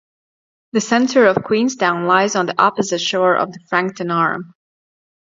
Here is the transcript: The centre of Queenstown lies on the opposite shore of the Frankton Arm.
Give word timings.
The 0.71 0.81
centre 0.81 1.27
of 1.27 1.43
Queenstown 1.43 2.07
lies 2.07 2.35
on 2.35 2.47
the 2.47 2.59
opposite 2.59 3.01
shore 3.01 3.35
of 3.37 3.51
the 3.51 3.59
Frankton 3.69 4.09
Arm. 4.09 4.55